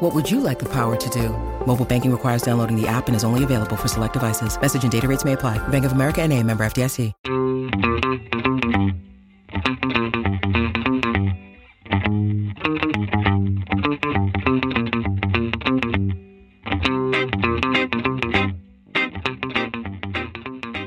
[0.00, 1.30] What would you like the power to do?
[1.66, 4.60] Mobile banking requires downloading the app and is only available for select devices.
[4.60, 5.56] Message and data rates may apply.
[5.68, 7.14] Bank of America and a member FDIC.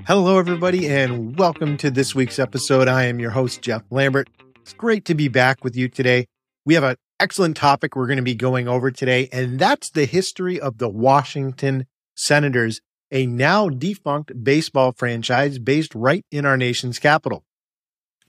[0.05, 2.87] Hello, everybody, and welcome to this week's episode.
[2.87, 4.30] I am your host, Jeff Lambert.
[4.61, 6.27] It's great to be back with you today.
[6.63, 10.05] We have an excellent topic we're going to be going over today, and that's the
[10.05, 12.81] history of the Washington Senators,
[13.11, 17.43] a now defunct baseball franchise based right in our nation's capital.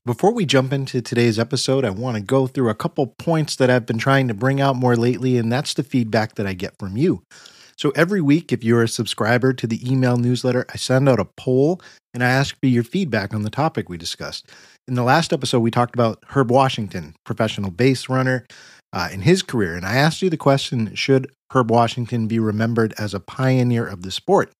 [0.04, 3.70] Before we jump into today's episode, I want to go through a couple points that
[3.70, 6.74] I've been trying to bring out more lately, and that's the feedback that I get
[6.78, 7.22] from you.
[7.76, 11.24] So every week, if you're a subscriber to the email newsletter, I send out a
[11.24, 11.80] poll
[12.12, 14.50] and I ask for your feedback on the topic we discussed.
[14.86, 18.46] In the last episode, we talked about Herb Washington, professional base runner,
[18.92, 19.76] uh, in his career.
[19.76, 24.02] And I asked you the question Should Herb Washington be remembered as a pioneer of
[24.02, 24.52] the sport?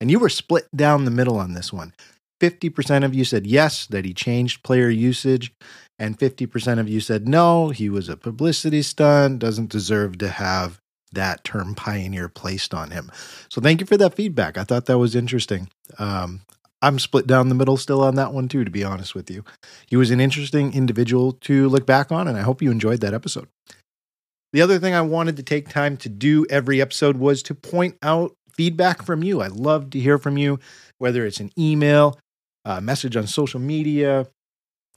[0.00, 1.92] And you were split down the middle on this one.
[2.40, 5.52] 50% of you said yes, that he changed player usage.
[5.98, 10.80] And 50% of you said no, he was a publicity stunt, doesn't deserve to have
[11.12, 13.10] that term pioneer placed on him.
[13.48, 14.56] So thank you for that feedback.
[14.56, 15.68] I thought that was interesting.
[15.98, 16.42] Um,
[16.80, 19.44] I'm split down the middle still on that one too, to be honest with you.
[19.86, 23.14] He was an interesting individual to look back on, and I hope you enjoyed that
[23.14, 23.48] episode.
[24.52, 27.96] The other thing I wanted to take time to do every episode was to point
[28.02, 29.42] out feedback from you.
[29.42, 30.58] I love to hear from you,
[30.98, 32.18] whether it's an email,
[32.64, 34.26] a message on social media,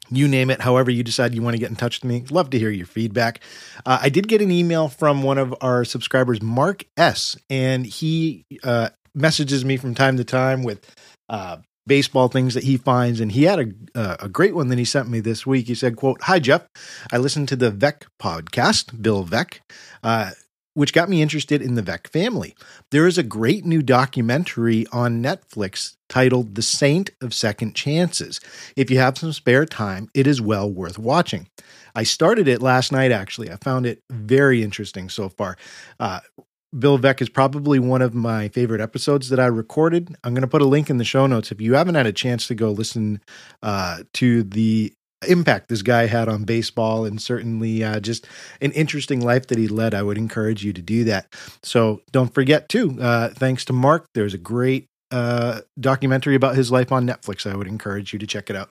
[0.10, 2.24] you name it, however you decide you want to get in touch with me.
[2.30, 3.42] Love to hear your feedback.
[3.86, 8.46] Uh, I did get an email from one of our subscribers, Mark S., and he
[8.64, 10.86] uh, messages me from time to time with
[11.30, 13.20] uh, baseball things that he finds.
[13.20, 15.68] And he had a, a great one that he sent me this week.
[15.68, 16.68] He said, quote, Hi, Jeff.
[17.12, 19.60] I listened to the Veeck podcast, Bill Veeck
[20.04, 20.32] Uh,
[20.74, 22.56] which got me interested in the Veeck family.
[22.92, 28.40] There is a great new documentary on Netflix titled The Saint of Second Chances.
[28.78, 31.48] If you have some spare time, it is well worth watching.
[31.94, 33.52] I started it last night, actually.
[33.52, 35.58] I found it very interesting so far.
[36.00, 36.22] Uh,
[36.78, 40.16] Bill Veeck is probably one of my favorite episodes that I recorded.
[40.24, 42.14] I'm going to put a link in the show notes if you haven't had a
[42.14, 43.22] chance to go listen
[43.62, 44.94] uh, to the
[45.28, 48.28] impact this guy had on baseball and certainly uh, just
[48.62, 49.94] an interesting life that he led.
[49.94, 51.28] I would encourage you to do that.
[51.62, 56.72] So don't forget, too, uh, thanks to Mark, there's a great uh, documentary about his
[56.72, 57.50] life on Netflix.
[57.50, 58.70] I would encourage you to check it out.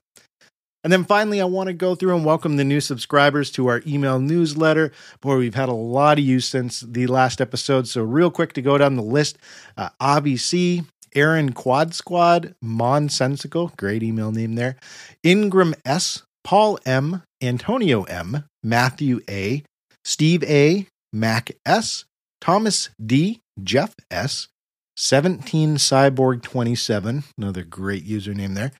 [0.83, 3.83] And then finally, I want to go through and welcome the new subscribers to our
[3.87, 4.93] email newsletter.
[5.21, 7.87] Boy, we've had a lot of you since the last episode.
[7.87, 9.37] So, real quick to go down the list
[9.77, 14.77] uh, Avi C, Aaron Quad Squad, Monsensical, great email name there,
[15.23, 19.63] Ingram S, Paul M, Antonio M, Matthew A,
[20.05, 22.05] Steve A, Mac S,
[22.41, 24.49] Thomas D, Jeff S,
[24.97, 28.73] 17 Cyborg 27, another great username there,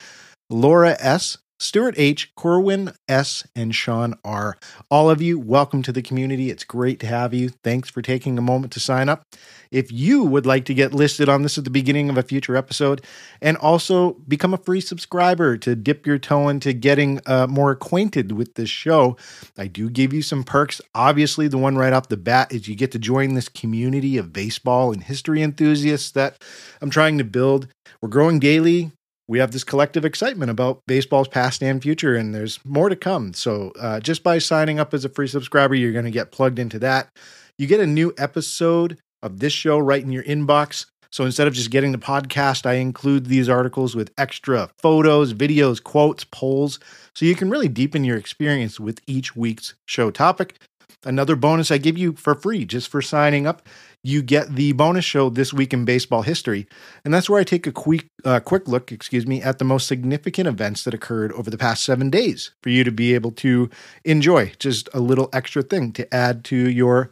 [0.49, 4.57] Laura S, Stuart H., Corwin S., and Sean R.
[4.91, 6.49] All of you, welcome to the community.
[6.49, 7.51] It's great to have you.
[7.63, 9.25] Thanks for taking a moment to sign up.
[9.71, 12.57] If you would like to get listed on this at the beginning of a future
[12.57, 13.05] episode
[13.43, 18.33] and also become a free subscriber to dip your toe into getting uh, more acquainted
[18.33, 19.19] with this show,
[19.59, 20.81] I do give you some perks.
[20.95, 24.33] Obviously, the one right off the bat is you get to join this community of
[24.33, 26.43] baseball and history enthusiasts that
[26.81, 27.69] I'm trying to build.
[28.01, 28.93] We're growing daily
[29.31, 33.33] we have this collective excitement about baseball's past and future, and there's more to come.
[33.33, 36.59] So, uh, just by signing up as a free subscriber, you're going to get plugged
[36.59, 37.17] into that.
[37.57, 40.87] You get a new episode of this show right in your inbox.
[41.13, 45.81] So, instead of just getting the podcast, I include these articles with extra photos, videos,
[45.81, 46.81] quotes, polls,
[47.15, 50.59] so you can really deepen your experience with each week's show topic.
[51.05, 53.63] Another bonus I give you for free just for signing up.
[54.03, 56.67] You get the bonus show this week in baseball history,
[57.05, 59.87] and that's where I take a quick uh, quick look, excuse me, at the most
[59.87, 63.69] significant events that occurred over the past seven days for you to be able to
[64.05, 64.53] enjoy.
[64.59, 67.11] Just a little extra thing to add to your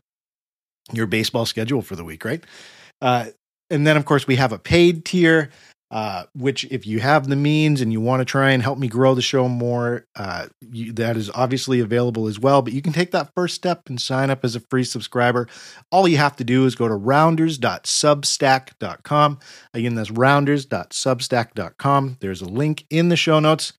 [0.92, 2.42] your baseball schedule for the week, right?
[3.02, 3.26] Uh,
[3.70, 5.50] and then, of course, we have a paid tier
[5.90, 8.86] uh, which if you have the means and you want to try and help me
[8.88, 12.60] grow the show more, uh, you, that is obviously available as well.
[12.62, 15.48] But you can take that first step and sign up as a free subscriber.
[15.90, 19.38] All you have to do is go to rounders.substack.com.
[19.74, 22.16] Again, that's rounders.substack.com.
[22.20, 23.72] There's a link in the show notes.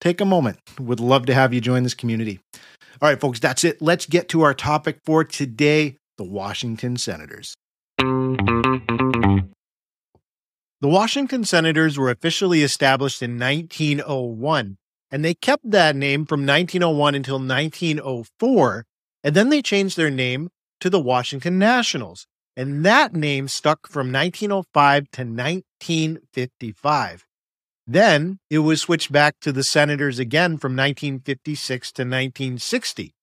[0.00, 0.60] Take a moment.
[0.78, 2.38] Would love to have you join this community.
[3.00, 3.82] All right, folks, that's it.
[3.82, 7.54] Let's get to our topic for today the Washington Senators.
[10.80, 14.78] The Washington Senators were officially established in 1901,
[15.10, 18.86] and they kept that name from 1901 until 1904,
[19.24, 24.12] and then they changed their name to the Washington Nationals, and that name stuck from
[24.12, 27.26] 1905 to 1955.
[27.84, 33.16] Then it was switched back to the Senators again from 1956 to 1960.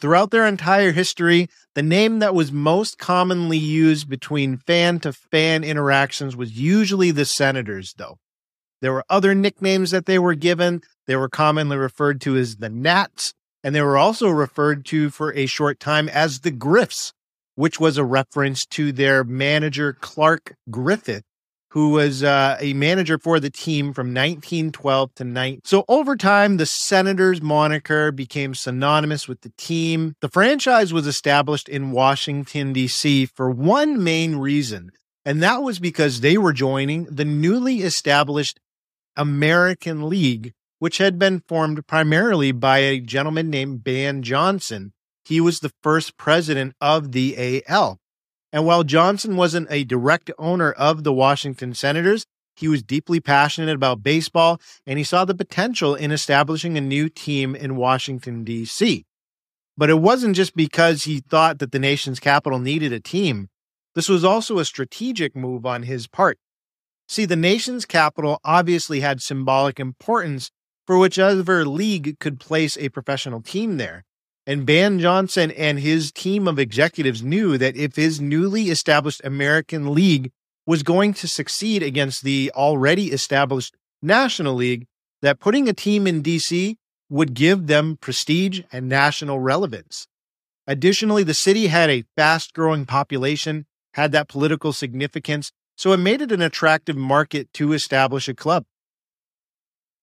[0.00, 5.62] Throughout their entire history, the name that was most commonly used between fan to fan
[5.62, 8.16] interactions was usually the Senators, though.
[8.80, 10.80] There were other nicknames that they were given.
[11.06, 15.34] They were commonly referred to as the Nats, and they were also referred to for
[15.34, 17.12] a short time as the Griffs,
[17.56, 21.24] which was a reference to their manager, Clark Griffith,
[21.70, 25.60] who was uh, a manager for the team from 1912 to 9.
[25.64, 30.16] So over time, the Senators moniker became synonymous with the team.
[30.20, 33.26] The franchise was established in Washington, D.C.
[33.26, 34.90] for one main reason,
[35.24, 38.58] and that was because they were joining the newly established
[39.16, 44.92] American League, which had been formed primarily by a gentleman named Ban Johnson.
[45.24, 47.99] He was the first president of the AL.
[48.52, 52.26] And while Johnson wasn't a direct owner of the Washington Senators,
[52.56, 57.08] he was deeply passionate about baseball and he saw the potential in establishing a new
[57.08, 59.04] team in Washington, D.C.
[59.76, 63.48] But it wasn't just because he thought that the nation's capital needed a team.
[63.94, 66.38] This was also a strategic move on his part.
[67.08, 70.50] See, the nation's capital obviously had symbolic importance
[70.86, 74.04] for whichever league could place a professional team there.
[74.46, 79.94] And Ban Johnson and his team of executives knew that if his newly established American
[79.94, 80.32] League
[80.66, 84.86] was going to succeed against the already established National League,
[85.22, 86.76] that putting a team in DC
[87.08, 90.06] would give them prestige and national relevance.
[90.66, 96.22] Additionally, the city had a fast growing population, had that political significance, so it made
[96.22, 98.64] it an attractive market to establish a club.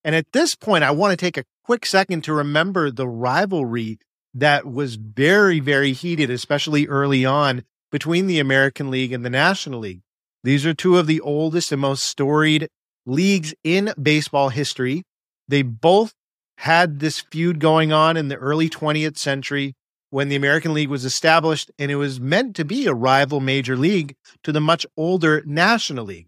[0.04, 4.00] And at this point, I want to take a quick second to remember the rivalry
[4.38, 9.80] that was very, very heated, especially early on between the American League and the National
[9.80, 10.01] League.
[10.44, 12.69] These are two of the oldest and most storied
[13.06, 15.04] leagues in baseball history.
[15.48, 16.13] They both
[16.60, 19.74] had this feud going on in the early 20th century
[20.10, 23.75] when the American League was established, and it was meant to be a rival major
[23.75, 26.28] league to the much older National League.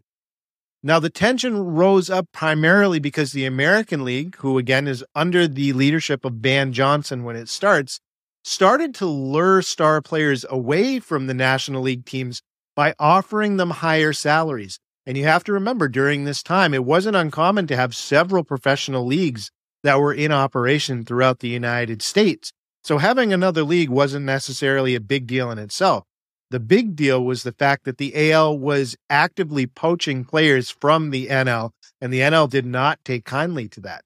[0.81, 5.73] Now, the tension rose up primarily because the American League, who again is under the
[5.73, 7.99] leadership of Ban Johnson when it starts,
[8.45, 12.41] started to lure star players away from the National League teams
[12.77, 14.79] by offering them higher salaries.
[15.05, 19.05] And you have to remember during this time, it wasn't uncommon to have several professional
[19.05, 19.51] leagues
[19.83, 22.53] that were in operation throughout the United States.
[22.83, 26.05] So having another league wasn't necessarily a big deal in itself.
[26.51, 31.27] The big deal was the fact that the AL was actively poaching players from the
[31.27, 34.03] NL, and the NL did not take kindly to that.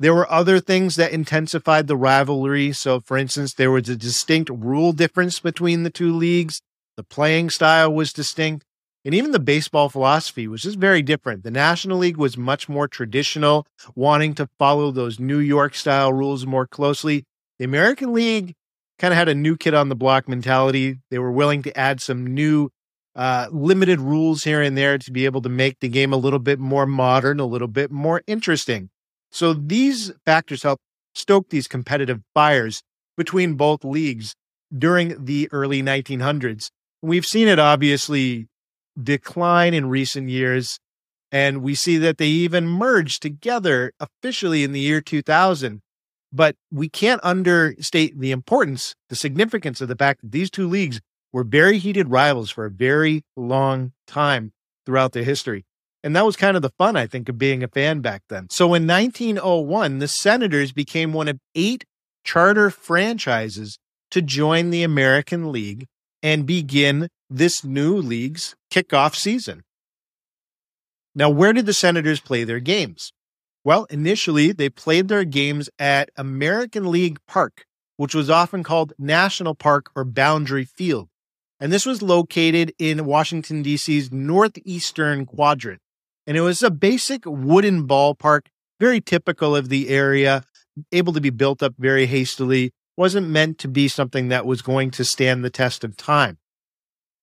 [0.00, 2.72] There were other things that intensified the rivalry.
[2.72, 6.60] So, for instance, there was a distinct rule difference between the two leagues.
[6.96, 8.64] The playing style was distinct,
[9.04, 11.44] and even the baseball philosophy was just very different.
[11.44, 13.64] The National League was much more traditional,
[13.94, 17.22] wanting to follow those New York style rules more closely.
[17.60, 18.56] The American League
[18.98, 20.98] kind of had a new kid on the block mentality.
[21.10, 22.70] They were willing to add some new
[23.14, 26.38] uh, limited rules here and there to be able to make the game a little
[26.38, 28.90] bit more modern, a little bit more interesting.
[29.30, 30.80] So these factors help
[31.14, 32.82] stoke these competitive fires
[33.16, 34.34] between both leagues
[34.76, 36.70] during the early 1900s.
[37.02, 38.48] We've seen it obviously
[39.00, 40.78] decline in recent years,
[41.30, 45.80] and we see that they even merged together officially in the year 2000.
[46.32, 51.00] But we can't understate the importance, the significance of the fact that these two leagues
[51.32, 54.52] were very heated rivals for a very long time
[54.86, 55.64] throughout their history.
[56.02, 58.48] And that was kind of the fun, I think, of being a fan back then.
[58.50, 61.84] So in 1901, the Senators became one of eight
[62.24, 63.78] charter franchises
[64.10, 65.86] to join the American League
[66.22, 69.62] and begin this new league's kickoff season.
[71.14, 73.12] Now, where did the Senators play their games?
[73.64, 77.64] Well, initially, they played their games at American League Park,
[77.96, 81.08] which was often called National Park or Boundary Field.
[81.60, 85.80] And this was located in Washington, D.C.'s northeastern quadrant.
[86.26, 88.46] And it was a basic wooden ballpark,
[88.80, 90.44] very typical of the area,
[90.90, 94.90] able to be built up very hastily, wasn't meant to be something that was going
[94.92, 96.38] to stand the test of time.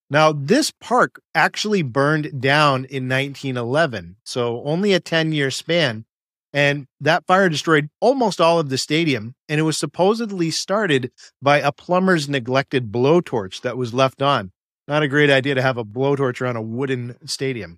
[0.10, 6.06] Now, this park actually burned down in 1911, so only a 10 year span.
[6.52, 9.36] And that fire destroyed almost all of the stadium.
[9.48, 14.52] And it was supposedly started by a plumber's neglected blowtorch that was left on.
[14.88, 17.78] Not a great idea to have a blowtorch around a wooden stadium.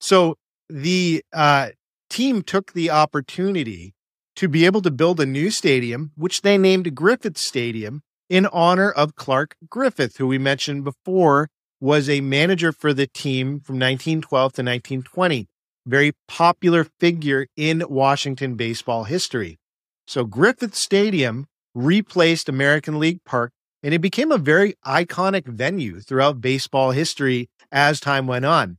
[0.00, 0.36] So
[0.68, 1.70] the uh,
[2.10, 3.94] team took the opportunity
[4.36, 8.90] to be able to build a new stadium, which they named Griffith Stadium in honor
[8.90, 11.48] of Clark Griffith, who we mentioned before
[11.80, 15.48] was a manager for the team from 1912 to 1920.
[15.88, 19.58] Very popular figure in Washington baseball history.
[20.06, 23.52] So Griffith Stadium replaced American League Park
[23.82, 28.76] and it became a very iconic venue throughout baseball history as time went on.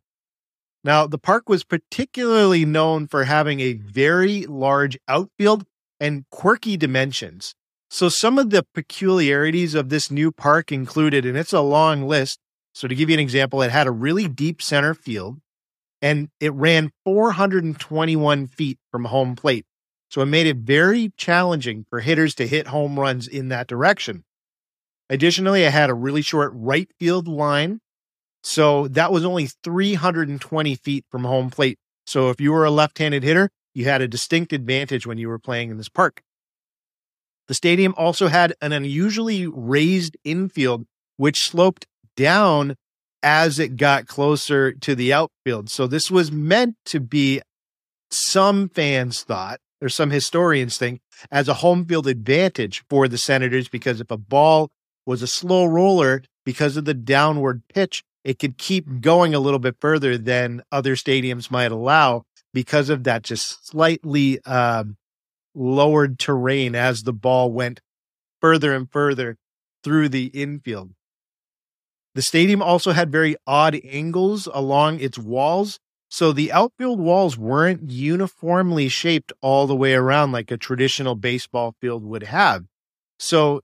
[0.83, 5.65] Now, the park was particularly known for having a very large outfield
[5.99, 7.55] and quirky dimensions.
[7.89, 12.37] So some of the peculiarities of this new park included, and it's a long list.
[12.75, 15.39] So to give you an example, it had a really deep center field
[16.01, 19.65] and it ran 421 feet from home plate.
[20.09, 24.23] So it made it very challenging for hitters to hit home runs in that direction.
[25.09, 27.79] Additionally, it had a really short right field line.
[28.43, 31.77] So that was only 320 feet from home plate.
[32.07, 35.27] So if you were a left handed hitter, you had a distinct advantage when you
[35.27, 36.21] were playing in this park.
[37.47, 40.85] The stadium also had an unusually raised infield,
[41.17, 42.75] which sloped down
[43.21, 45.69] as it got closer to the outfield.
[45.69, 47.41] So this was meant to be,
[48.11, 53.69] some fans thought, or some historians think, as a home field advantage for the Senators
[53.69, 54.69] because if a ball
[55.05, 59.59] was a slow roller, because of the downward pitch, it could keep going a little
[59.59, 62.23] bit further than other stadiums might allow
[62.53, 64.97] because of that just slightly um,
[65.53, 67.81] lowered terrain as the ball went
[68.41, 69.37] further and further
[69.83, 70.91] through the infield.
[72.15, 75.79] The stadium also had very odd angles along its walls.
[76.09, 81.75] So the outfield walls weren't uniformly shaped all the way around like a traditional baseball
[81.79, 82.65] field would have.
[83.19, 83.61] So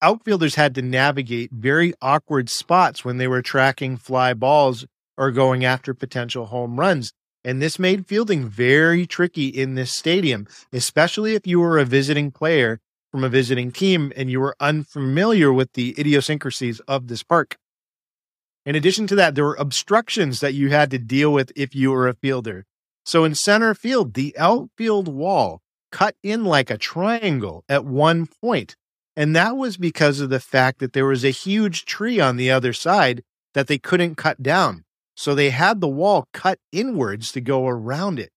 [0.00, 5.64] outfielders had to navigate very awkward spots when they were tracking fly balls or going
[5.64, 7.12] after potential home runs.
[7.44, 12.30] And this made fielding very tricky in this stadium, especially if you were a visiting
[12.30, 17.56] player from a visiting team and you were unfamiliar with the idiosyncrasies of this park.
[18.66, 21.90] In addition to that, there were obstructions that you had to deal with if you
[21.90, 22.64] were a fielder.
[23.04, 25.60] So in center field, the outfield wall
[25.92, 28.76] cut in like a triangle at one point,
[29.16, 32.50] And that was because of the fact that there was a huge tree on the
[32.50, 33.22] other side
[33.54, 34.84] that they couldn't cut down.
[35.16, 38.32] So they had the wall cut inwards to go around it.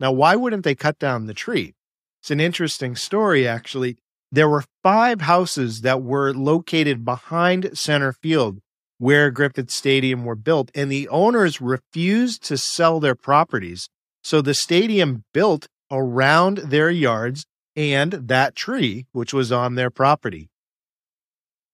[0.00, 1.74] Now, why wouldn't they cut down the tree?
[2.22, 3.98] It's an interesting story, actually.
[4.32, 8.60] There were five houses that were located behind center field
[8.98, 13.88] where Griffith Stadium were built, and the owners refused to sell their properties.
[14.22, 17.44] So the stadium built around their yards
[17.76, 20.48] and that tree, which was on their property.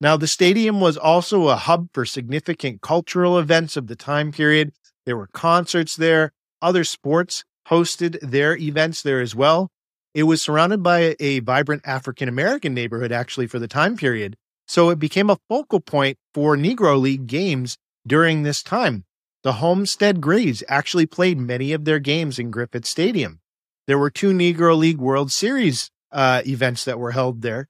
[0.00, 4.72] Now, the stadium was also a hub for significant cultural events of the time period.
[5.04, 9.70] There were concerts there, other sports hosted their events there as well.
[10.14, 14.36] It was surrounded by a vibrant African American neighborhood, actually, for the time period.
[14.70, 19.04] So it became a focal point for Negro League games during this time.
[19.42, 23.40] The Homestead Grays actually played many of their games in Griffith Stadium.
[23.88, 27.66] There were two Negro League World Series uh, events that were held there.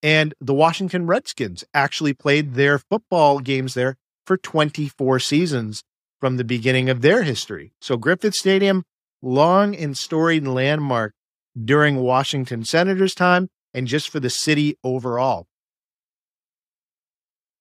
[0.00, 5.82] And the Washington Redskins actually played their football games there for 24 seasons
[6.20, 7.72] from the beginning of their history.
[7.80, 8.84] So Griffith Stadium,
[9.20, 11.14] long and storied landmark
[11.60, 15.48] during Washington Senators' time and just for the city overall.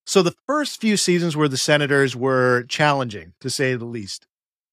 [0.05, 4.27] So the first few seasons where the Senators were challenging, to say the least.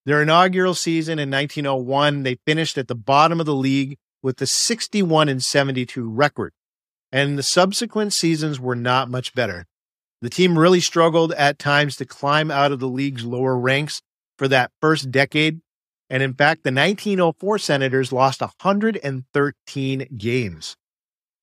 [0.07, 4.47] Their inaugural season in 1901, they finished at the bottom of the league with the
[4.47, 6.53] 61 and 72 record
[7.13, 9.67] and the subsequent seasons were not much better.
[10.23, 14.03] The team really struggled at times to climb out of the league's lower ranks
[14.37, 15.61] for that first decade.
[16.09, 20.77] And in fact, the 1904 Senators lost 113 games.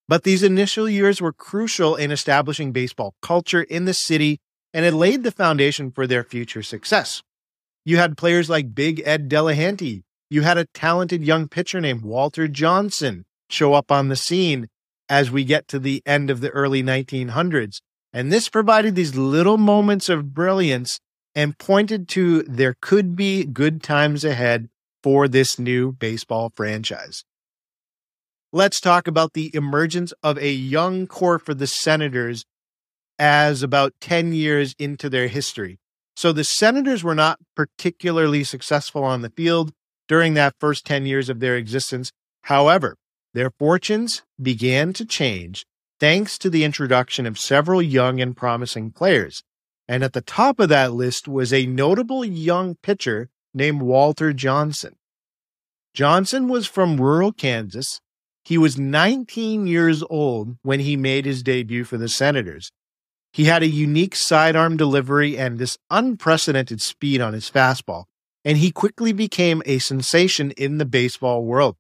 [0.08, 4.40] But these initial years were crucial in establishing baseball culture in the city
[4.74, 7.24] and it laid the foundation for their future success.
[7.84, 10.04] You had players like Big Ed Delahanty.
[10.30, 14.68] You had a talented young pitcher named Walter Johnson show up on the scene
[15.10, 17.80] as we get to the end of the early 1900s.
[18.14, 21.00] And this provided these little moments of brilliance
[21.34, 24.70] and pointed to there could be good times ahead
[25.02, 27.24] for this new baseball franchise.
[28.58, 32.44] Let's talk about the emergence of a young core for the Senators
[33.20, 35.78] as about 10 years into their history.
[36.16, 39.74] So the Senators were not particularly successful on the field
[40.08, 42.12] during that first 10 years of their existence.
[42.46, 42.98] However,
[43.36, 45.64] their fortunes began to change
[46.00, 49.44] thanks to the introduction of several young and promising players.
[49.88, 54.96] And at the top of that list was a notable young pitcher named Walter Johnson.
[55.94, 58.02] Johnson was from rural Kansas.
[58.48, 62.72] He was 19 years old when he made his debut for the Senators.
[63.34, 68.06] He had a unique sidearm delivery and this unprecedented speed on his fastball,
[68.46, 71.76] and he quickly became a sensation in the baseball world.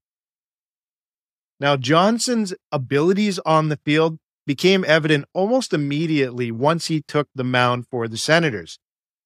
[1.57, 7.88] Now, Johnson's abilities on the field became evident almost immediately once he took the mound
[7.89, 8.77] for the Senators.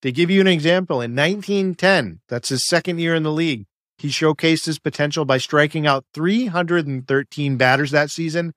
[0.02, 3.66] To give you an example, in 1910, that's his second year in the league,
[4.02, 8.52] he showcased his potential by striking out 313 batters that season,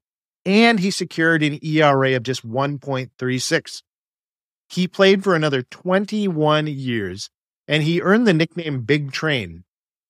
[0.46, 3.84] and he secured an ERA of just 1.36.
[4.68, 7.30] He played for another 21 years,
[7.68, 9.64] and he earned the nickname Big Train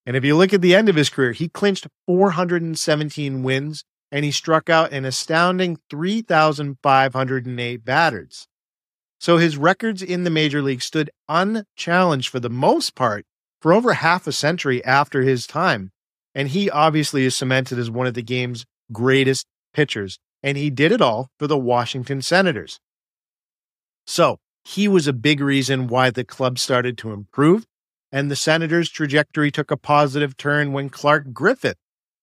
[0.06, 4.24] and if you look at the end of his career, he clinched 417 wins and
[4.24, 8.48] he struck out an astounding 3,508 batters.
[9.20, 13.25] So his records in the major league stood unchallenged for the most part
[13.62, 15.92] for over half a century after his time.
[16.34, 20.20] And he obviously is cemented as one of the game's greatest pitchers.
[20.44, 22.80] And he did it all for the Washington Senators.
[24.06, 27.66] So he was a big reason why the club started to improve
[28.12, 31.78] and the Senators' trajectory took a positive turn when Clark Griffith,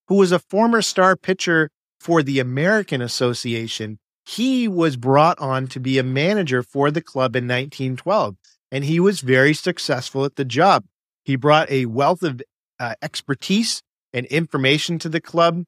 [0.09, 1.71] who was a former star pitcher
[2.01, 7.37] for the American Association, he was brought on to be a manager for the club
[7.37, 8.37] in 1912,
[8.71, 10.85] and he was very successful at the job.
[11.25, 12.43] He brought a wealth of
[12.79, 13.83] uh, expertise
[14.13, 15.65] and information to the club,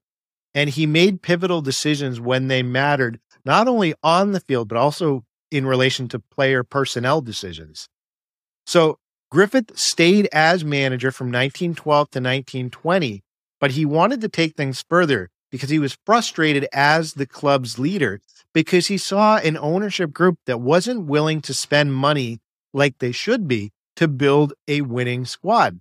[0.55, 5.25] and he made pivotal decisions when they mattered, not only on the field, but also
[5.51, 7.89] in relation to player personnel decisions.
[8.67, 8.99] So
[9.31, 13.23] Griffith stayed as manager from 1912 to 1920,
[13.61, 18.21] but he wanted to take things further because he was frustrated as the club's leader
[18.53, 22.41] because he saw an ownership group that wasn't willing to spend money
[22.73, 25.81] like they should be to build a winning squad.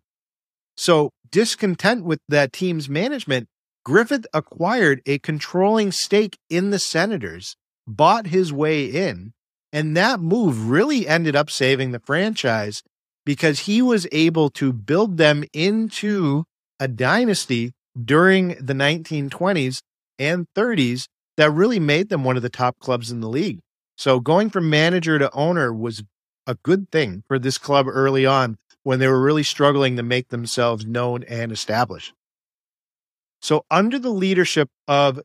[0.76, 3.48] So, discontent with that team's management,
[3.86, 7.56] Griffith acquired a controlling stake in the Senators,
[7.88, 9.34] bought his way in,
[9.72, 12.82] and that move really ended up saving the franchise
[13.26, 16.44] because he was able to build them into
[16.80, 19.80] a dynasty during the 1920s
[20.20, 23.60] and 30s that really made them one of the top clubs in the league.
[23.98, 26.04] So going from manager to owner was
[26.48, 30.30] a good thing for this club early on when they were really struggling to make
[30.30, 32.14] themselves known and established.
[33.42, 35.22] So under the leadership of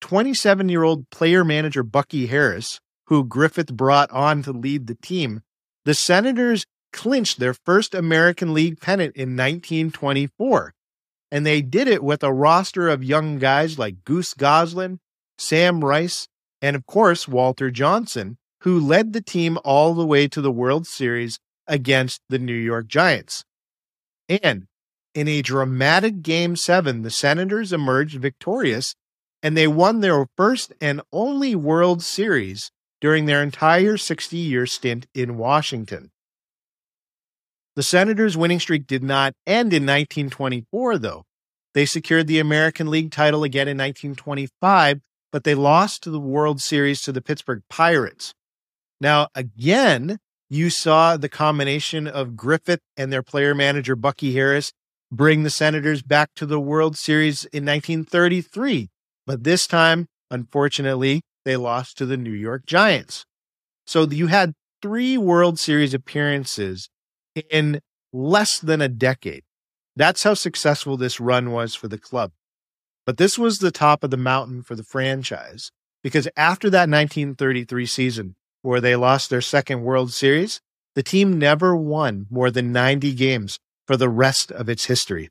[0.00, 5.42] 27 year old player manager Bucky Harris, who Griffith brought on to lead the team,
[5.84, 10.74] the Senators clinched their first American League pennant in 1924.
[11.32, 14.98] And they did it with a roster of young guys like Goose Goslin,
[15.38, 16.26] Sam Rice,
[16.60, 20.86] and of course, Walter Johnson, who led the team all the way to the World
[20.86, 23.44] Series against the New York Giants.
[24.28, 24.66] And
[25.14, 28.94] in a dramatic Game 7, the Senators emerged victorious
[29.42, 32.70] and they won their first and only World Series
[33.00, 36.10] during their entire 60 year stint in Washington.
[37.76, 41.24] The Senators' winning streak did not end in 1924, though.
[41.72, 45.00] They secured the American League title again in 1925,
[45.32, 48.34] but they lost the World Series to the Pittsburgh Pirates.
[49.00, 54.72] Now, again, you saw the combination of Griffith and their player manager, Bucky Harris,
[55.10, 58.90] bring the Senators back to the World Series in 1933.
[59.26, 63.24] But this time, unfortunately, they lost to the New York Giants.
[63.86, 66.90] So you had three World Series appearances
[67.50, 67.80] in
[68.12, 69.44] less than a decade.
[69.96, 72.32] That's how successful this run was for the club.
[73.06, 75.70] But this was the top of the mountain for the franchise
[76.02, 80.60] because after that 1933 season, where they lost their second World Series,
[80.94, 85.30] the team never won more than 90 games for the rest of its history.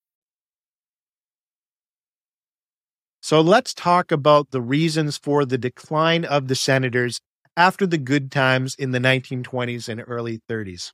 [3.31, 7.21] So let's talk about the reasons for the decline of the Senators
[7.55, 10.91] after the good times in the 1920s and early 30s.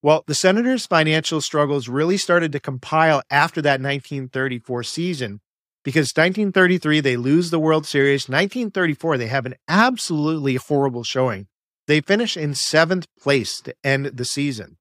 [0.00, 5.42] Well, the Senators' financial struggles really started to compile after that 1934 season
[5.84, 11.48] because 1933 they lose the World Series, 1934 they have an absolutely horrible showing.
[11.86, 14.78] They finish in 7th place to end the season.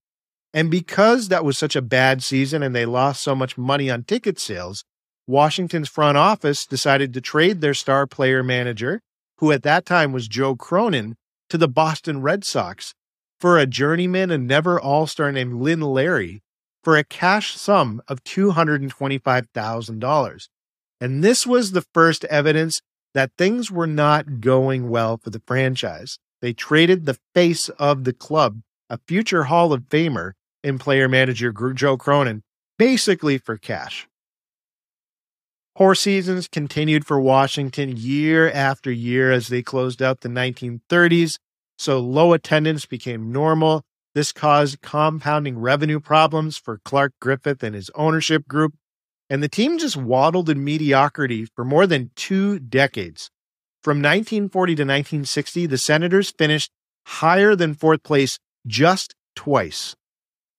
[0.54, 4.06] And because that was such a bad season and they lost so much money on
[4.06, 4.86] ticket sales,
[5.28, 9.02] Washington's front office decided to trade their star player manager,
[9.40, 11.18] who at that time was Joe Cronin,
[11.50, 12.94] to the Boston Red Sox
[13.40, 16.42] for a journeyman and never all star named Lyn Lary
[16.84, 20.48] for a cash sum of $225,000.
[21.00, 22.82] And this was the first evidence
[23.14, 26.18] that things were not going well for the franchise.
[26.42, 30.32] They traded the face of the club, a future Hall of Famer
[30.64, 32.44] in player manager Joe Cronin,
[32.78, 34.08] basically for cash.
[35.78, 41.38] Poor seasons continued for Washington year after year as they closed out the 1930s,
[41.78, 43.84] so low attendance became normal.
[44.16, 48.74] This caused compounding revenue problems for Clark Griffith and his ownership group,
[49.30, 53.30] and the team just waddled in mediocrity for more than two decades.
[53.84, 56.72] From 1940 to 1960, the Senators finished
[57.06, 59.96] higher than fourth place just twice.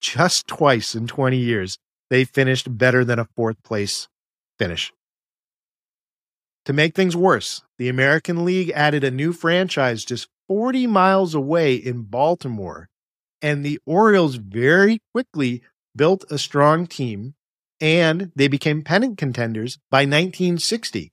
[0.01, 1.77] Just twice in 20 years,
[2.09, 4.07] they finished better than a fourth place
[4.61, 4.93] finish.
[6.69, 11.75] To make things worse, the American League added a new franchise just 40 miles away
[11.75, 12.91] in Baltimore,
[13.41, 15.63] and the Orioles very quickly
[15.97, 17.33] built a strong team
[17.81, 21.11] and they became pennant contenders by 1960.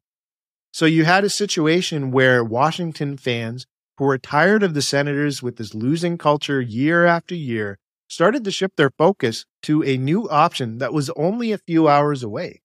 [0.73, 3.65] So you had a situation where Washington fans
[3.97, 8.51] who were tired of the Senators with this losing culture year after year started to
[8.51, 12.61] shift their focus to a new option that was only a few hours away.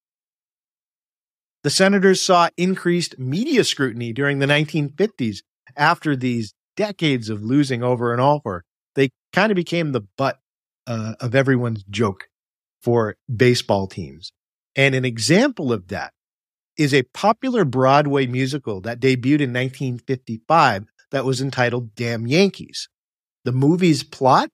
[1.62, 5.38] The Senators saw increased media scrutiny during the 1950s
[5.76, 8.64] after these decades of losing over and over.
[8.94, 10.38] They kind of became the butt
[10.86, 12.28] uh, of everyone's joke
[12.80, 14.32] for baseball teams.
[14.74, 16.12] And an example of that
[16.78, 22.88] is a popular Broadway musical that debuted in 1955 that was entitled Damn Yankees.
[23.44, 24.48] The movie's plot?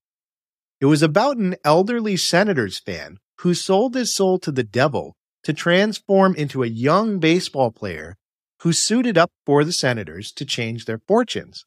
[0.81, 5.16] It was about an elderly Senators fan who sold his soul to the devil
[5.47, 8.17] to transform into a young baseball player
[8.63, 11.65] who suited up for the Senators to change their fortunes.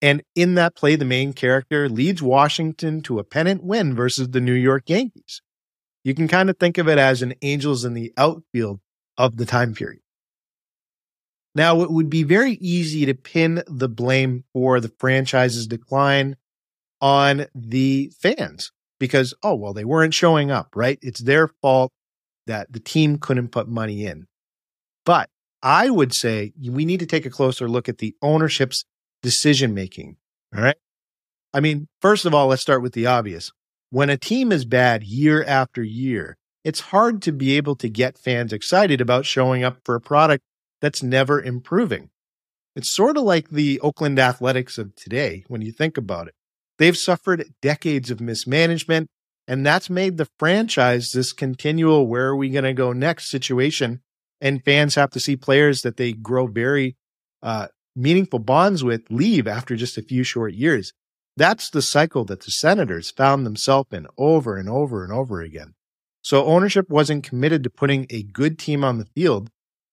[0.00, 4.40] And in that play, the main character leads Washington to a pennant win versus the
[4.40, 5.42] New York Yankees.
[6.02, 8.80] You can kind of think of it as an angels in the outfield
[9.16, 10.02] of the time period.
[11.54, 16.34] Now, it would be very easy to pin the blame for the franchise's decline
[17.00, 20.98] on the fans because, oh, well, they weren't showing up, right?
[21.00, 21.92] It's their fault
[22.46, 24.26] that the team couldn't put money in.
[25.04, 25.28] But
[25.62, 28.84] I would say we need to take a closer look at the ownership's
[29.22, 30.16] decision making.
[30.54, 30.76] All right.
[31.54, 33.52] I mean, first of all, let's start with the obvious.
[33.90, 38.18] When a team is bad year after year, it's hard to be able to get
[38.18, 40.42] fans excited about showing up for a product
[40.80, 42.10] that's never improving.
[42.74, 46.34] It's sort of like the Oakland Athletics of today when you think about it.
[46.78, 49.08] They've suffered decades of mismanagement
[49.46, 54.00] and that's made the franchise this continual where are we going to go next situation.
[54.40, 56.96] And fans have to see players that they grow very
[57.42, 60.92] uh, meaningful bonds with leave after just a few short years.
[61.36, 65.74] That's the cycle that the Senators found themselves in over and over and over again.
[66.22, 69.50] So ownership wasn't committed to putting a good team on the field.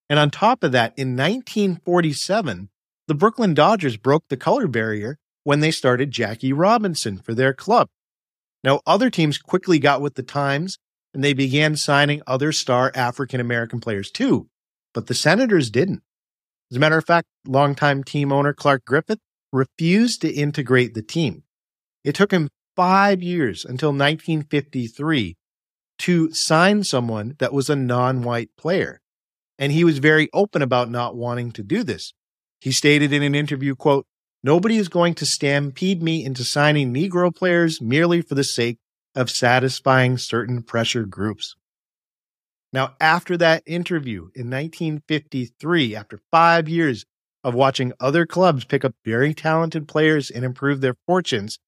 [0.10, 2.70] And on top of that, in 1947,
[3.08, 7.88] the Brooklyn Dodgers broke the color barrier when they started Jackie Robinson for their club.
[8.64, 10.78] Now, other teams quickly got with the times
[11.14, 14.48] and they began signing other star African American players too,
[14.94, 16.04] but the Senators didn't.
[16.72, 19.20] As a matter of fact, longtime team owner Clark Griffith
[19.52, 21.44] refused to integrate the team.
[22.04, 25.36] It took him five years until 1953
[26.00, 29.02] to sign someone that was a non white player.
[29.58, 32.14] And he was very open about not wanting to do this.
[32.62, 34.06] He stated in an interview, quote,
[34.44, 38.78] Nobody is going to stampede me into signing Negro players merely for the sake
[39.14, 41.56] of satisfying certain pressure groups.
[42.72, 47.06] Now, after that interview in 1953, after five years
[47.44, 51.60] of watching other clubs pick up very talented players and improve their fortunes,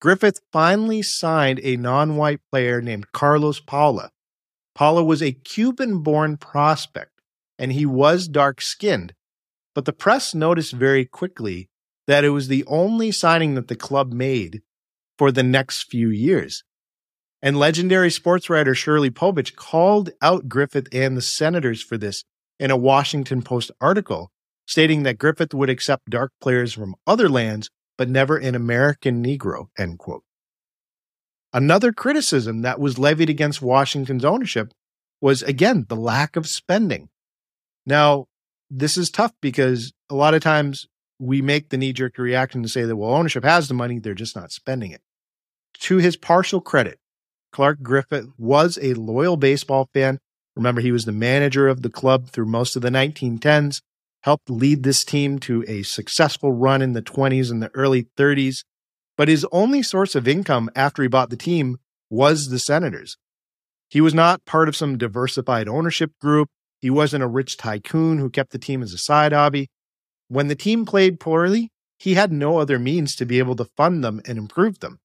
[0.00, 4.10] Griffith finally signed a non white player named Carlos Paula.
[4.74, 7.20] Paula was a Cuban born prospect
[7.58, 9.14] and he was dark skinned,
[9.74, 11.68] but the press noticed very quickly
[12.10, 14.62] that it was the only signing that the club made
[15.16, 16.64] for the next few years.
[17.40, 22.24] And legendary sports writer Shirley Povich called out Griffith and the Senators for this
[22.58, 24.32] in a Washington Post article,
[24.66, 29.68] stating that Griffith would accept dark players from other lands, but never an American Negro,
[29.78, 30.24] end quote.
[31.52, 34.72] Another criticism that was levied against Washington's ownership
[35.20, 37.08] was, again, the lack of spending.
[37.86, 38.26] Now,
[38.68, 40.88] this is tough because a lot of times
[41.20, 44.14] we make the knee jerk reaction to say that, well, ownership has the money, they're
[44.14, 45.02] just not spending it.
[45.80, 46.98] To his partial credit,
[47.52, 50.18] Clark Griffith was a loyal baseball fan.
[50.56, 53.82] Remember, he was the manager of the club through most of the 1910s,
[54.22, 58.64] helped lead this team to a successful run in the 20s and the early 30s.
[59.16, 61.78] But his only source of income after he bought the team
[62.08, 63.16] was the Senators.
[63.88, 66.48] He was not part of some diversified ownership group.
[66.80, 69.68] He wasn't a rich tycoon who kept the team as a side hobby.
[70.30, 74.04] When the team played poorly, he had no other means to be able to fund
[74.04, 75.00] them and improve them.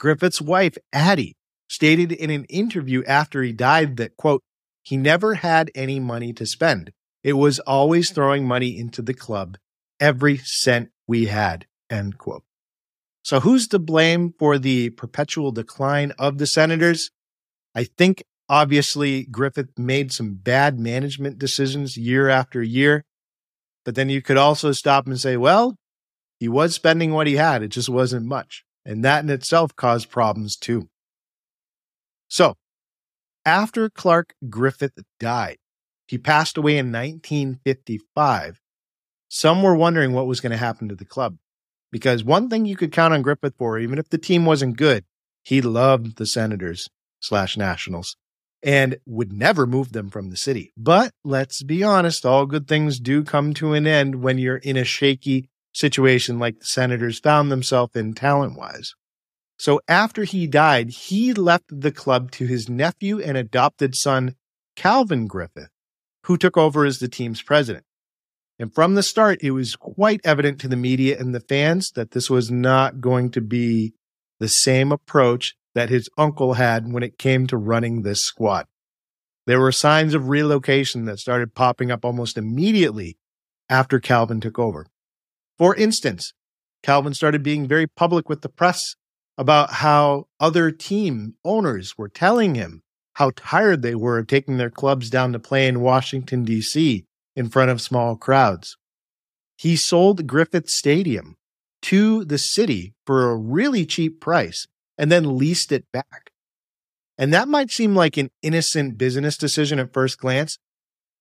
[0.00, 1.36] Griffith's wife, Addie,
[1.68, 4.42] stated in an interview after he died that, quote,
[4.82, 6.90] he never had any money to spend.
[7.22, 9.58] It was always throwing money into the club,
[10.00, 12.42] every cent we had, end quote.
[13.22, 17.12] So who's to blame for the perpetual decline of the Senators?
[17.76, 23.04] I think obviously Griffith made some bad management decisions year after year.
[23.90, 25.74] But then you could also stop and say, well,
[26.38, 27.60] he was spending what he had.
[27.60, 28.62] It just wasn't much.
[28.84, 30.88] And that in itself caused problems too.
[32.28, 32.54] So,
[33.44, 35.56] after Clark Griffith died,
[36.06, 38.60] he passed away in 1955.
[39.28, 41.38] Some were wondering what was going to happen to the club.
[41.90, 45.04] Because one thing you could count on Griffith for, even if the team wasn't good,
[45.42, 48.16] he loved the Senators slash Nationals
[48.62, 50.72] and would never move them from the city.
[50.76, 54.76] But let's be honest, all good things do come to an end when you're in
[54.76, 58.94] a shaky situation like the Senators found themselves in talent wise.
[59.58, 64.34] So after he died, he left the club to his nephew and adopted son,
[64.74, 65.70] Calvin Griffith,
[66.24, 67.84] who took over as the team's president.
[68.58, 72.10] And from the start, it was quite evident to the media and the fans that
[72.10, 73.94] this was not going to be
[74.38, 78.66] the same approach that his uncle had when it came to running this squad.
[79.46, 83.18] There were signs of relocation that started popping up almost immediately
[83.68, 84.86] after Calvin took over.
[85.58, 86.32] For instance,
[86.82, 88.96] Calvin started being very public with the press
[89.36, 92.82] about how other team owners were telling him
[93.14, 97.04] how tired they were of taking their clubs down to play in Washington, D.C.
[97.36, 98.76] in front of small crowds.
[99.56, 101.36] He sold Griffith Stadium
[101.82, 104.66] to the city for a really cheap price
[105.00, 106.30] and then leased it back.
[107.16, 110.58] And that might seem like an innocent business decision at first glance,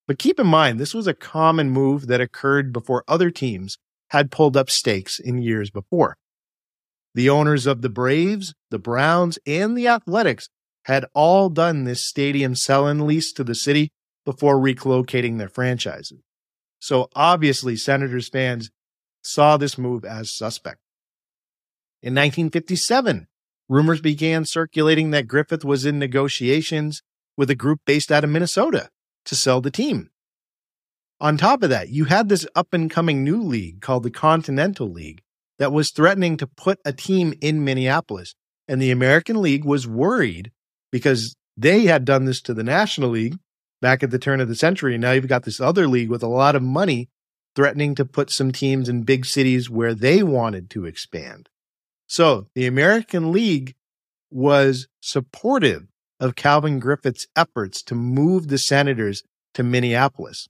[0.05, 3.77] but keep in mind, this was a common move that occurred before other teams
[4.09, 6.17] had pulled up stakes in years before.
[7.15, 10.49] The owners of the Braves, the Browns, and the Athletics
[10.83, 13.91] had all done this stadium sell and lease to the city
[14.25, 16.19] before relocating their franchises.
[16.79, 18.71] So obviously, Senators fans
[19.21, 20.79] saw this move as suspect.
[22.01, 23.27] In 1957,
[23.69, 27.01] rumors began circulating that Griffith was in negotiations
[27.37, 28.89] with a group based out of Minnesota
[29.25, 30.09] to sell the team.
[31.21, 34.89] On top of that, you had this up and coming new league called the Continental
[34.89, 35.21] League
[35.59, 38.35] that was threatening to put a team in Minneapolis.
[38.67, 40.51] And the American League was worried
[40.91, 43.37] because they had done this to the National League
[43.81, 44.95] back at the turn of the century.
[44.95, 47.09] And now you've got this other league with a lot of money
[47.55, 51.49] threatening to put some teams in big cities where they wanted to expand.
[52.09, 53.75] So the American League
[54.31, 55.83] was supportive
[56.19, 59.21] of Calvin Griffith's efforts to move the Senators
[59.53, 60.47] to Minneapolis.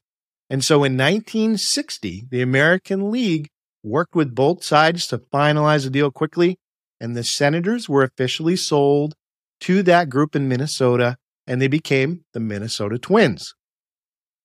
[0.49, 3.49] And so in 1960, the American League
[3.83, 6.57] worked with both sides to finalize a deal quickly,
[6.99, 9.13] and the Senators were officially sold
[9.59, 13.53] to that group in Minnesota, and they became the Minnesota Twins.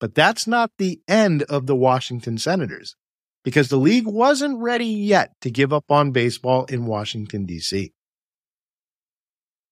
[0.00, 2.96] But that's not the end of the Washington Senators,
[3.44, 7.92] because the league wasn't ready yet to give up on baseball in Washington, D.C.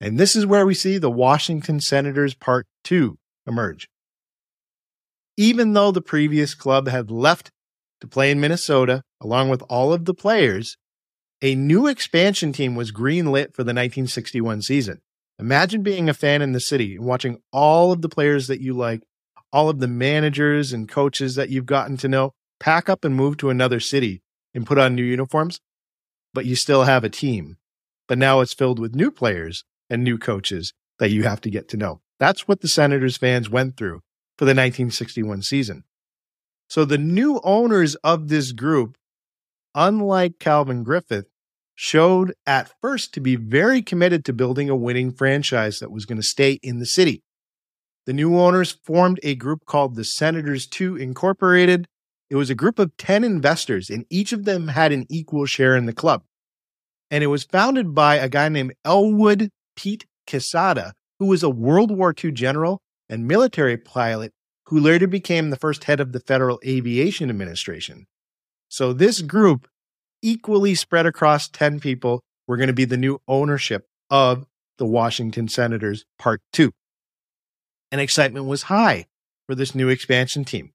[0.01, 3.89] And this is where we see the Washington Senators Part 2 emerge
[5.37, 7.51] even though the previous club had left
[8.01, 10.77] to play in Minnesota along with all of the players,
[11.41, 15.01] a new expansion team was greenlit for the 1961 season.
[15.39, 18.75] Imagine being a fan in the city and watching all of the players that you
[18.75, 19.03] like,
[19.53, 23.37] all of the managers and coaches that you've gotten to know pack up and move
[23.37, 24.23] to another city
[24.55, 25.61] and put on new uniforms,
[26.33, 27.57] but you still have a team.
[28.07, 31.69] But now it's filled with new players and new coaches that you have to get
[31.71, 32.01] to know.
[32.21, 34.01] That's what the Senators fans went through
[34.39, 35.83] for the 1961 season.
[36.69, 38.97] So the new owners of this group,
[39.75, 41.27] unlike Calvin Griffith,
[41.75, 46.21] showed at first to be very committed to building a winning franchise that was going
[46.21, 47.25] to stay in the city.
[48.07, 51.89] The new owners formed a group called the Senators 2 Incorporated.
[52.33, 55.77] It was a group of 10 investors, and each of them had an equal share
[55.77, 56.23] in the club.
[57.11, 61.91] And it was founded by a guy named Elwood Pete Quesada, who was a World
[61.91, 64.33] War II general and military pilot
[64.69, 68.07] who later became the first head of the Federal Aviation Administration.
[68.71, 69.69] So this group,
[70.23, 74.47] equally spread across 10 people, were going to be the new ownership of
[74.79, 76.73] the Washington Senators Part 2.
[77.91, 79.05] And excitement was high
[79.47, 80.72] for this new expansion team.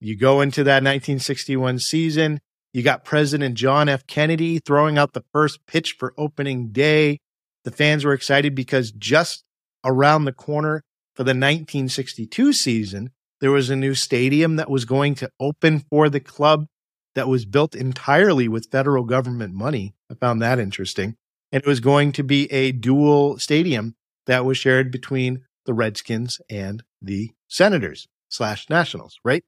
[0.00, 2.40] You go into that 1961 season,
[2.72, 4.06] you got President John F.
[4.06, 7.18] Kennedy throwing out the first pitch for opening day.
[7.64, 9.44] The fans were excited because just
[9.84, 10.82] around the corner
[11.14, 13.10] for the 1962 season,
[13.40, 16.66] there was a new stadium that was going to open for the club
[17.14, 19.94] that was built entirely with federal government money.
[20.10, 21.16] I found that interesting.
[21.50, 26.40] And it was going to be a dual stadium that was shared between the Redskins
[26.48, 29.42] and the Senators slash Nationals, right?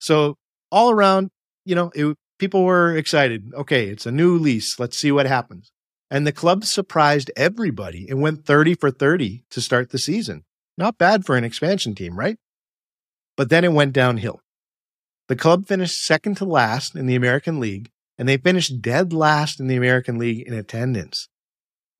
[0.00, 0.36] So
[0.72, 1.30] all around,
[1.64, 3.52] you know, it, people were excited.
[3.54, 4.80] Okay, it's a new lease.
[4.80, 5.70] Let's see what happens.
[6.10, 10.42] And the club surprised everybody and went 30 for 30 to start the season.
[10.76, 12.36] Not bad for an expansion team, right?
[13.36, 14.40] But then it went downhill.
[15.28, 19.60] The club finished second to last in the American League, and they finished dead last
[19.60, 21.28] in the American League in attendance.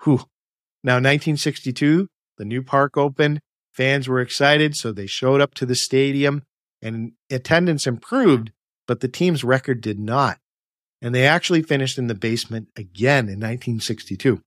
[0.02, 0.24] Whew.
[0.82, 2.08] Now, 1962,
[2.38, 3.40] the new park opened.
[3.72, 6.42] Fans were excited, so they showed up to the stadium,
[6.82, 8.52] and attendance improved,
[8.86, 10.38] but the team's record did not
[11.02, 14.42] and they actually finished in the basement again in 1962.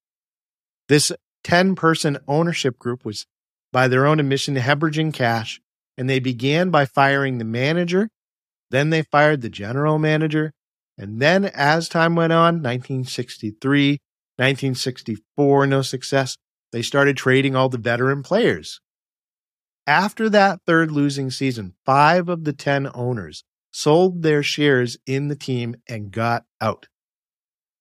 [0.88, 1.12] This
[1.44, 3.26] 10 person ownership group was,
[3.72, 5.60] by their own admission, hemorrhaging cash,
[5.98, 8.10] and they began by firing the manager.
[8.70, 10.52] Then they fired the general manager.
[10.98, 14.00] And then, as time went on, 1963,
[14.38, 16.38] 1964, no success,
[16.72, 18.80] they started trading all the veteran players.
[19.86, 25.36] After that third losing season, five of the 10 owners sold their shares in the
[25.36, 26.88] team and got out.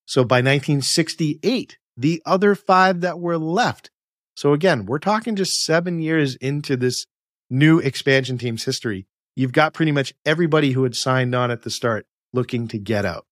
[0.04, 3.90] So by 1968, the other five that were left.
[4.34, 7.06] So again, we're talking just seven years into this
[7.48, 9.06] new expansion team's history.
[9.36, 13.04] You've got pretty much everybody who had signed on at the start looking to get
[13.04, 13.26] out.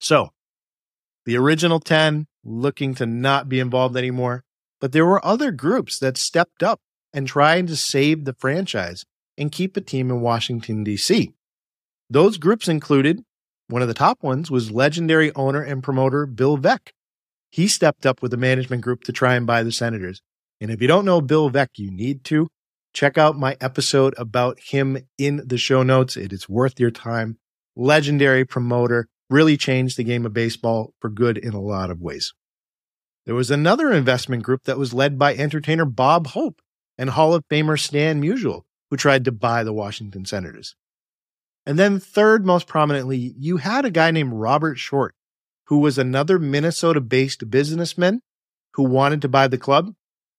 [0.00, 0.30] So
[1.24, 4.44] the original 10 looking to not be involved anymore,
[4.80, 6.80] but there were other groups that stepped up
[7.12, 9.04] and trying to save the franchise
[9.36, 11.32] and keep a team in Washington, D.C.
[12.08, 13.22] Those groups included
[13.68, 16.90] one of the top ones was legendary owner and promoter Bill Veeck.
[17.50, 20.22] He stepped up with a management group to try and buy the Senators.
[20.60, 22.48] And if you don't know Bill Veeck, you need to
[22.92, 26.16] check out my episode about him in the show notes.
[26.16, 27.38] It is worth your time.
[27.76, 32.34] Legendary promoter, really changed the game of baseball for good in a lot of ways.
[33.26, 36.60] There was another investment group that was led by entertainer Bob Hope
[37.00, 40.76] and Hall of Famer Stan Musial, who tried to buy the Washington Senators.
[41.64, 45.14] And then, third most prominently, you had a guy named Robert Short,
[45.68, 48.20] who was another Minnesota based businessman
[48.74, 49.94] who wanted to buy the club.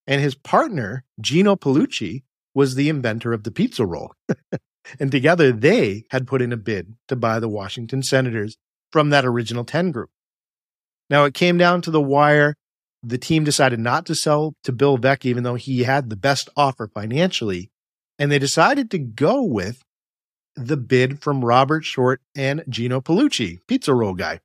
[0.06, 4.14] And his partner, Jeno Paulucci, was the inventor of the pizza roll.
[5.00, 8.58] and together they had put in a bid to buy the Washington Senators
[8.92, 10.12] from that original 10 group.
[11.10, 12.56] Now it came down to the wire.
[13.04, 16.50] The team decided not to sell to Bill Veeck, even though he had the best
[16.56, 17.72] offer financially.
[18.20, 19.82] And they decided to go with
[20.56, 24.40] the bid from Robert Short and Jeno Paulucci, pizza roll guy.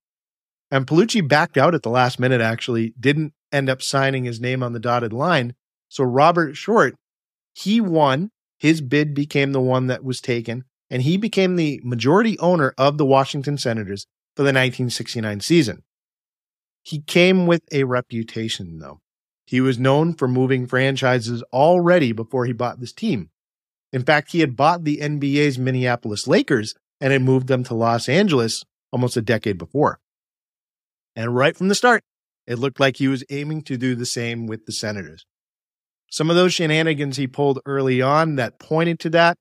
[0.70, 4.62] And Paulucci backed out at the last minute, actually, didn't end up signing his name
[4.62, 5.54] on the dotted line.
[5.88, 6.96] So Robert Short,
[7.54, 8.30] he won.
[8.58, 12.96] His bid became the one that was taken, and he became the majority owner of
[12.96, 15.82] the Washington Senators for the 1969 season.
[16.86, 19.00] He came with a reputation, though.
[19.44, 23.30] He was known for moving franchises already before he bought this team.
[23.92, 28.08] In fact, he had bought the NBA's Minneapolis Lakers and had moved them to Los
[28.08, 29.98] Angeles almost a decade before.
[31.16, 32.04] And right from the start,
[32.46, 35.26] it looked like he was aiming to do the same with the Senators.
[36.08, 39.36] Some of those shenanigans he pulled early on that pointed to that.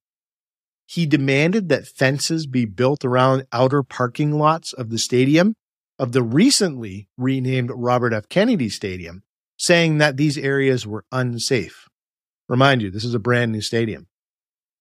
[0.87, 5.53] He demanded that fences be built around outer parking lots of the stadium
[5.97, 8.27] of the recently renamed Robert F.
[8.29, 9.23] Kennedy Stadium.
[9.57, 11.87] saying that these areas were unsafe.
[12.49, 14.07] Remind you, this is a brand new stadium.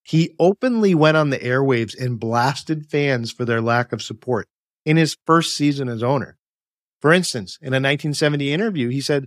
[0.02, 4.48] He openly went on the airwaves and blasted fans for their lack of support
[4.84, 6.36] in his first season as owner.
[7.00, 9.26] For instance, in a 1970 interview, he said,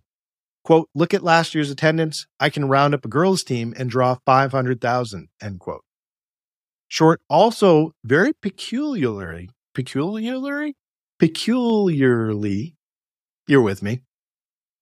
[0.63, 2.27] quote, look at last year's attendance.
[2.39, 5.83] I can round up a girls team and draw 500,000, end quote.
[6.89, 10.75] Short also very peculiarly, peculiarly,
[11.19, 12.75] peculiarly,
[13.47, 14.01] you're with me,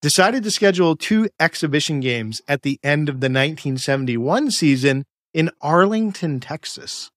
[0.02, 6.40] decided to schedule two exhibition games at the end of the 1971 season in Arlington,
[6.40, 7.10] Texas.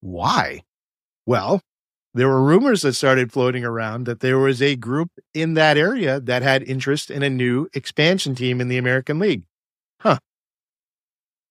[0.00, 0.62] Why?
[1.26, 1.60] Well,
[2.14, 6.18] there were rumors that started floating around that there was a group in that area
[6.20, 9.42] that had interest in a new expansion team in the American League.
[10.00, 10.18] Huh.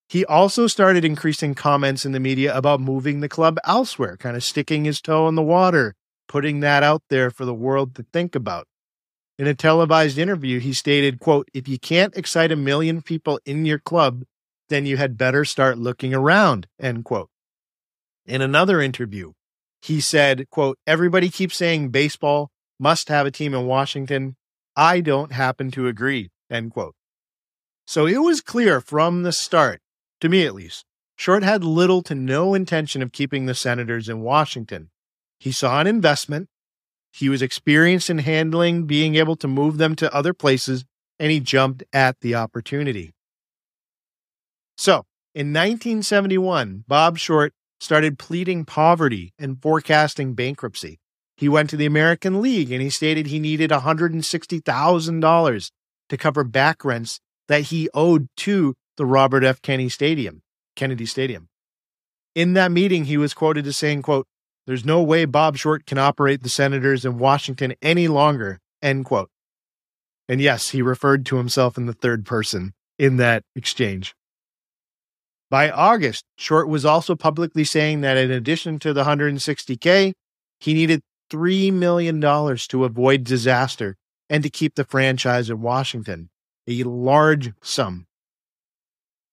[0.07, 4.43] He also started increasing comments in the media about moving the club elsewhere, kind of
[4.43, 5.93] sticking his toe in the water,
[6.27, 8.67] putting that out there for the world to think about.
[9.37, 13.65] In a televised interview, he stated, quote, if you can't excite a million people in
[13.65, 14.23] your club,
[14.69, 17.29] then you had better start looking around, end quote.
[18.25, 19.33] In another interview,
[19.81, 22.49] he said, quote, everybody keeps saying baseball
[22.79, 24.35] must have a team in Washington.
[24.75, 26.95] I don't happen to agree, end quote.
[27.85, 29.81] So it was clear from the start,
[30.21, 34.21] to me at least, Short had little to no intention of keeping the Senators in
[34.21, 34.89] Washington.
[35.45, 36.49] He saw an investment.
[37.13, 40.85] He was experienced in handling being able to move them to other places,
[41.19, 43.13] and he jumped at the opportunity.
[44.75, 50.97] So in 1971, Bob Short started pleading poverty and forecasting bankruptcy.
[51.37, 55.71] He went to the American League and he stated he needed $160,000
[56.09, 59.61] to cover back rents that he owed to the Robert F.
[59.61, 60.41] Kennedy Stadium,
[60.75, 61.49] Kennedy Stadium.
[62.33, 64.25] In that meeting, he was quoted as saying, quote,
[64.67, 69.29] there's no way Bob Short can operate the Senators in Washington any longer, end quote.
[70.27, 74.15] And yes, he referred to himself in the third person in that exchange.
[75.51, 80.13] By August, Short was also publicly saying that in addition to the 160K,
[80.59, 81.01] he needed
[81.31, 83.95] $3 million to avoid disaster
[84.29, 86.29] and to keep the franchise in Washington,
[86.67, 88.07] a large sum.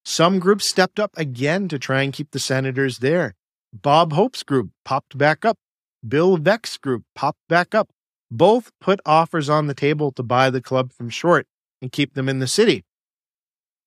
[0.05, 3.35] Some groups stepped up again to try and keep the Senators there.
[3.73, 5.59] Bob Hope's group popped back up.
[6.07, 7.91] Bill Veeck's group popped back up.
[8.31, 11.47] Both put offers on the table to buy the club from Short
[11.81, 12.85] and keep them in the city.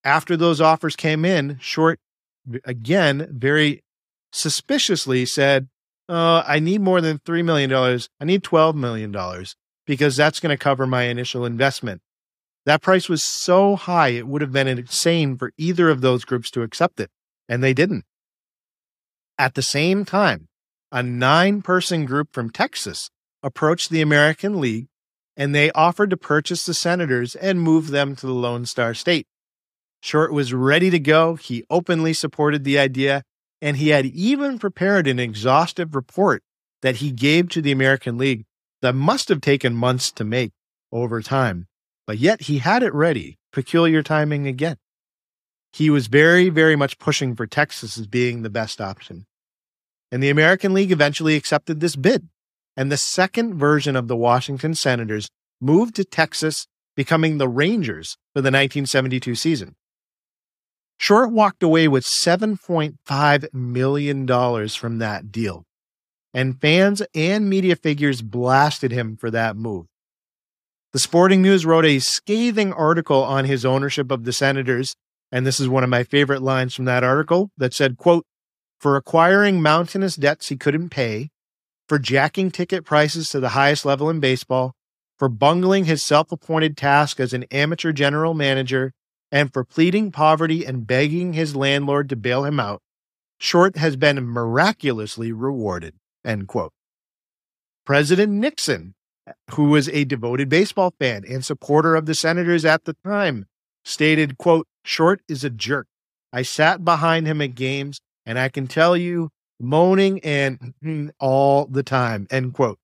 [0.03, 1.99] After those offers came in, Short
[2.63, 3.83] again, very
[4.31, 5.67] suspiciously said,
[6.07, 7.73] uh, I need more than $3 million.
[7.73, 9.15] I need $12 million
[9.87, 12.01] because that's going to cover my initial investment.
[12.65, 16.49] That price was so high, it would have been insane for either of those groups
[16.51, 17.11] to accept it,
[17.47, 18.05] and they didn't.
[19.37, 20.47] At the same time,
[20.91, 23.09] a nine person group from Texas
[23.43, 24.87] approached the American League
[25.37, 29.27] and they offered to purchase the Senators and move them to the Lone Star State.
[30.01, 31.35] Short was ready to go.
[31.35, 33.23] He openly supported the idea,
[33.61, 36.43] and he had even prepared an exhaustive report
[36.81, 38.45] that he gave to the American League
[38.81, 40.51] that must have taken months to make
[40.91, 41.67] over time.
[42.07, 43.37] But yet he had it ready.
[43.51, 44.77] Peculiar timing again.
[45.75, 49.25] He was very, very much pushing for Texas as being the best option.
[50.09, 52.29] And the American League eventually accepted this bid.
[52.77, 55.27] And the second version of the Washington Senators
[55.59, 59.75] moved to Texas, becoming the Rangers for the 1972 season.
[60.97, 65.65] Short walked away with $7.5 million from that deal,
[66.33, 69.87] and fans and media figures blasted him for that move.
[70.93, 74.95] The Sporting News wrote a scathing article on his ownership of the Senators,
[75.35, 78.25] and this is one of my favorite lines from that article that said, quote,
[78.79, 81.29] for acquiring mountainous debts he couldn't pay,
[81.89, 84.71] for jacking ticket prices to the highest level in baseball,
[85.19, 88.93] for bungling his self appointed task as an amateur general manager,
[89.29, 92.81] and for pleading poverty and begging his landlord to bail him out,
[93.37, 95.95] Short has been miraculously rewarded.
[96.23, 96.71] End quote.
[97.85, 98.95] President Nixon,
[99.51, 103.47] who was a devoted baseball fan and supporter of the Senators at the time,
[103.83, 105.87] stated, quote, Short is a jerk.
[106.31, 109.29] I sat behind him at games and I can tell you
[109.59, 112.77] moaning and all the time, end quote.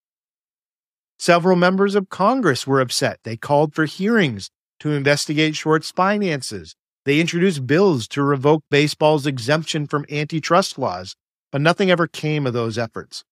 [1.20, 3.20] Several members of Congress were upset.
[3.24, 4.50] They called for hearings
[4.80, 6.76] to investigate Short's finances.
[7.06, 11.16] They introduced bills to revoke baseball's exemption from antitrust laws,
[11.52, 13.24] but nothing ever came of those efforts.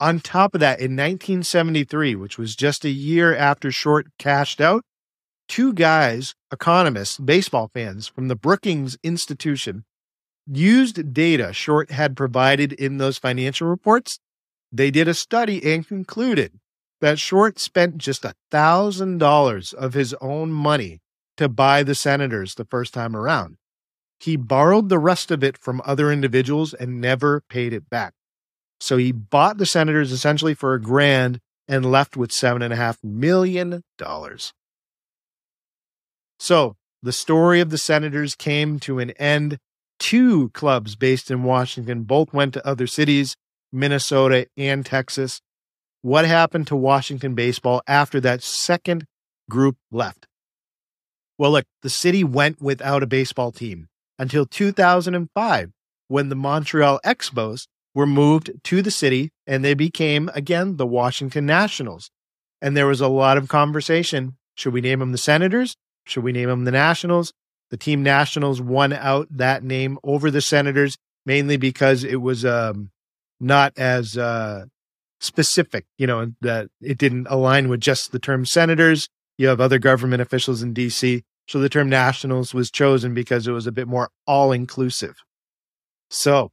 [0.00, 4.82] On top of that, in 1973, which was just a year after Short cashed out,
[5.48, 9.84] two guys, economists, baseball fans from the Brookings Institution,
[10.46, 14.18] used data Short had provided in those financial reports.
[14.70, 16.60] They did a study and concluded
[17.00, 21.00] that Short spent just a thousand dollars of his own money
[21.36, 23.56] to buy the Senators the first time around.
[24.20, 28.14] He borrowed the rest of it from other individuals and never paid it back.
[28.80, 32.76] So he bought the Senators essentially for a grand and left with seven and a
[32.76, 34.52] half million dollars.
[36.38, 39.58] So the story of the Senators came to an end.
[39.98, 43.36] Two clubs based in Washington both went to other cities,
[43.72, 45.40] Minnesota and Texas.
[46.02, 49.04] What happened to Washington baseball after that second
[49.50, 50.26] group left?
[51.36, 55.70] Well, look, the city went without a baseball team until 2005
[56.08, 61.46] when the Montreal Expos were moved to the city and they became again the Washington
[61.46, 62.10] Nationals.
[62.60, 64.36] And there was a lot of conversation.
[64.56, 65.76] Should we name them the Senators?
[66.08, 67.32] Should we name them the Nationals?
[67.70, 70.96] The team Nationals won out that name over the Senators
[71.26, 72.90] mainly because it was um,
[73.38, 74.64] not as uh,
[75.20, 79.08] specific, you know, that it didn't align with just the term Senators.
[79.36, 81.22] You have other government officials in DC.
[81.46, 85.22] So the term Nationals was chosen because it was a bit more all inclusive.
[86.10, 86.50] So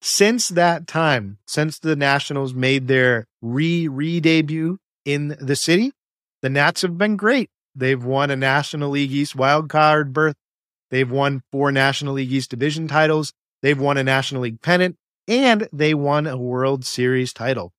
[0.00, 5.92] since that time, since the Nationals made their re re debut in the city,
[6.40, 7.50] the Nats have been great.
[7.74, 10.36] They've won a National League East wild card berth.
[10.90, 13.32] They've won four National League East division titles.
[13.62, 14.96] They've won a National League pennant
[15.28, 17.72] and they won a World Series title.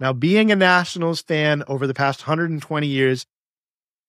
[0.00, 3.24] Now, being a Nationals fan over the past 120 years,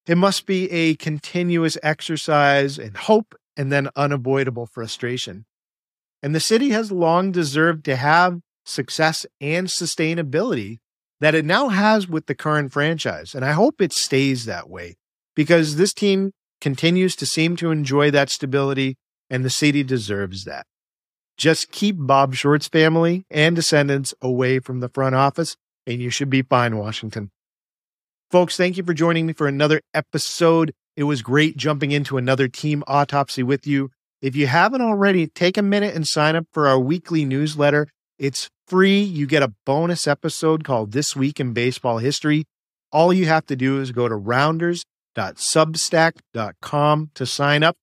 [0.06, 5.46] it must be a continuous exercise in hope and then unavoidable frustration.
[6.20, 10.78] And the city has long deserved to have success and sustainability
[11.20, 13.34] that it now has with the current franchise.
[13.34, 14.96] And I hope it stays that way
[15.34, 18.96] because this team continues to seem to enjoy that stability
[19.30, 20.66] and the city deserves that.
[21.36, 25.56] Just keep Bob Short's family and descendants away from the front office
[25.86, 27.30] and you should be fine, Washington.
[28.30, 30.72] Folks, thank you for joining me for another episode.
[30.96, 33.90] It was great jumping into another team autopsy with you.
[34.22, 37.88] If you haven't already, take a minute and sign up for our weekly newsletter.
[38.18, 39.00] It's free.
[39.00, 42.44] You get a bonus episode called This Week in Baseball History.
[42.92, 47.76] All you have to do is go to rounders.substack.com to sign up.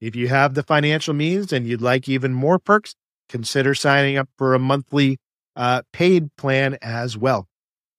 [0.00, 2.94] If you have the financial means and you'd like even more perks,
[3.28, 5.18] consider signing up for a monthly
[5.56, 7.46] uh, paid plan as well.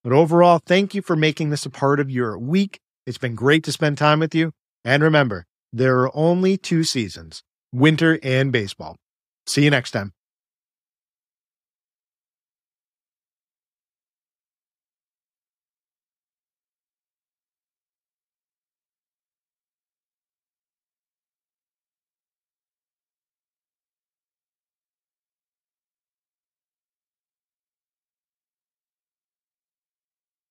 [0.03, 2.79] But overall, thank you for making this a part of your week.
[3.05, 4.51] It's been great to spend time with you.
[4.83, 7.41] And remember, there are only two seasons
[7.73, 8.97] winter and baseball.
[9.47, 10.14] See you next time.